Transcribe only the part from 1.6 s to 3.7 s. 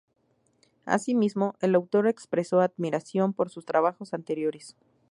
autor expresó admiración por sus